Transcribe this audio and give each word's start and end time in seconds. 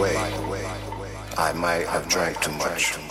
way, 0.00 0.14
I 1.36 1.52
might 1.52 1.86
have 1.88 2.08
drank 2.08 2.40
too 2.40 2.52
much. 2.52 3.03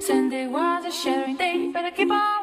Sunday 0.00 0.46
was 0.48 0.84
a 0.84 0.92
sharing 0.92 1.36
day, 1.36 1.70
but 1.72 1.84
I 1.84 1.90
keep 1.90 2.10
on. 2.10 2.41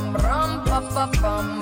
Gave 0.00 1.59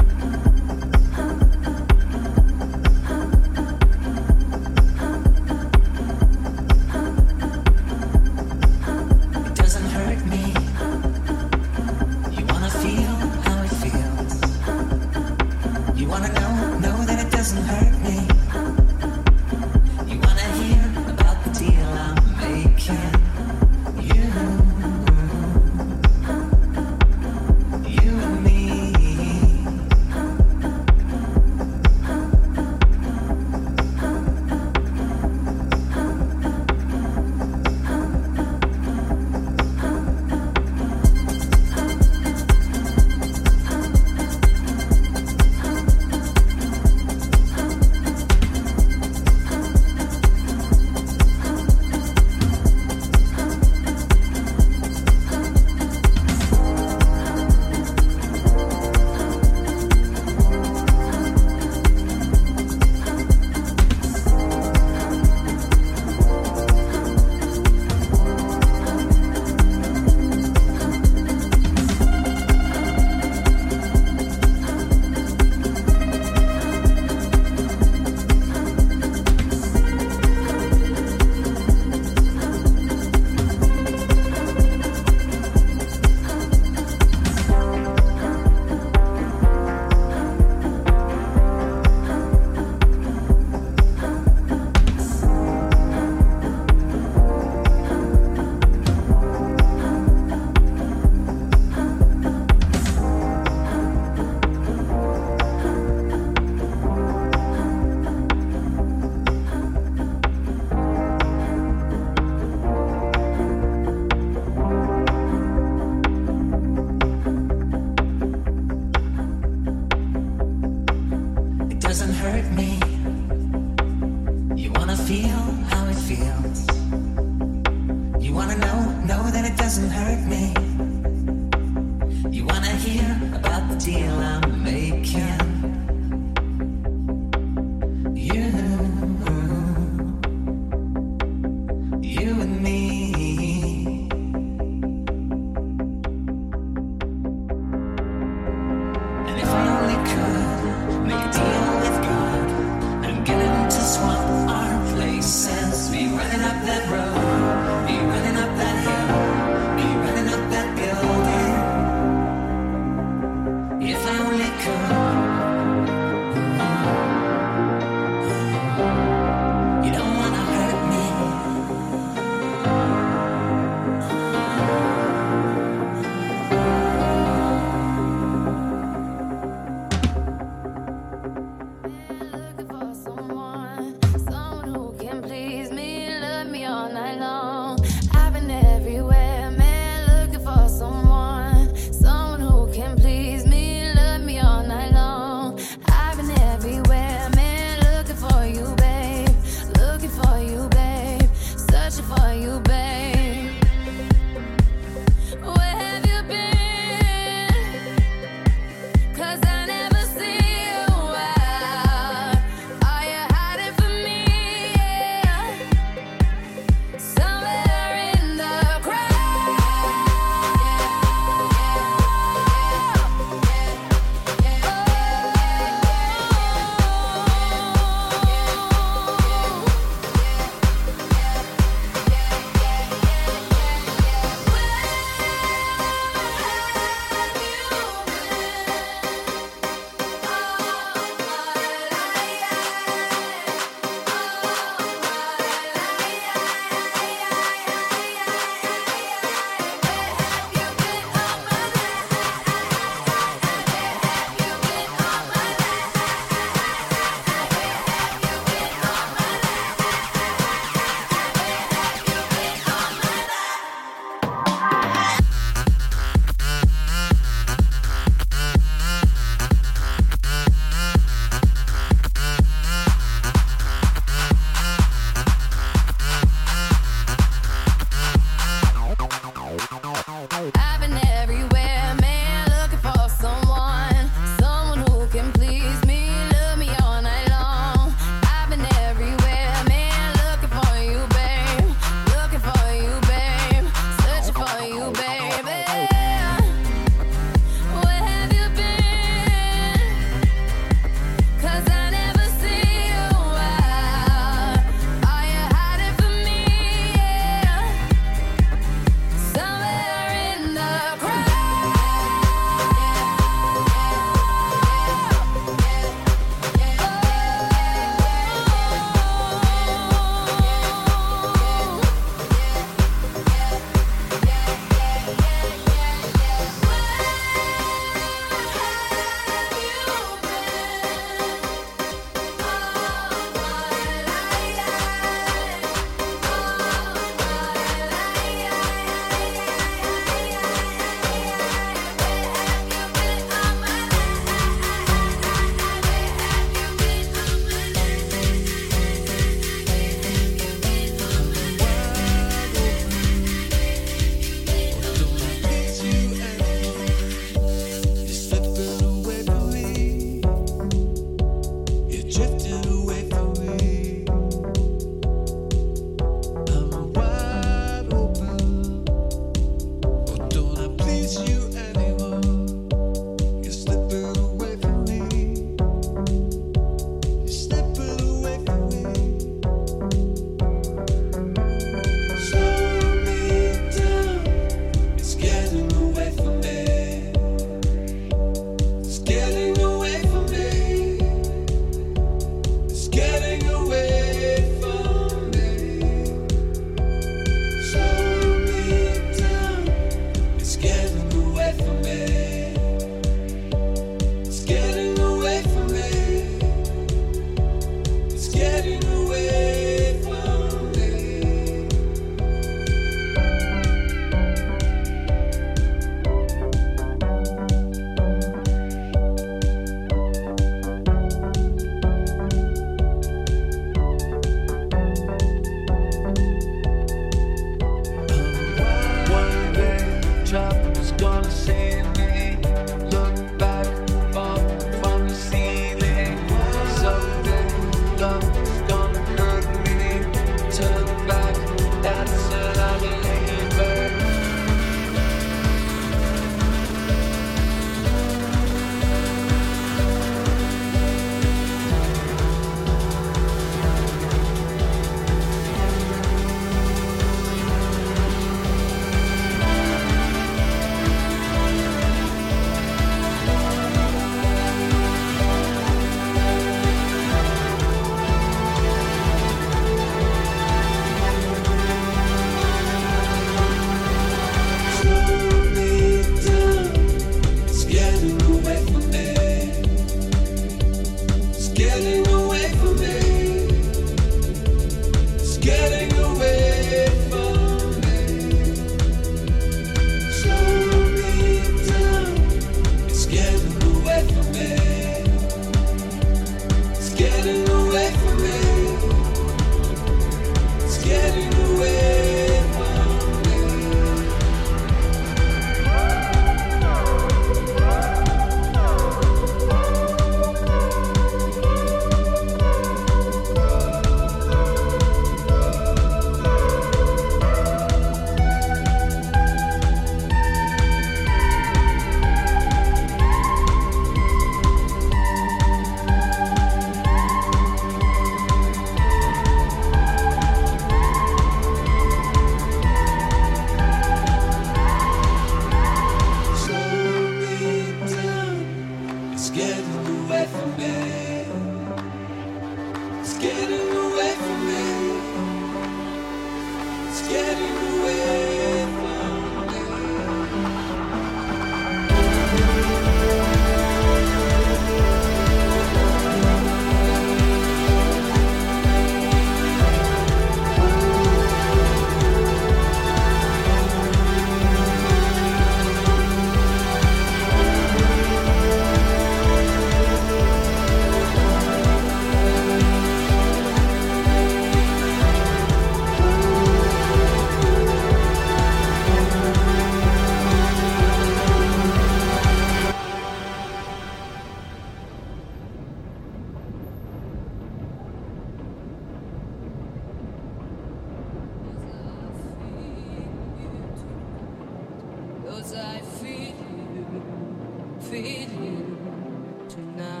tonight. 599.51 600.00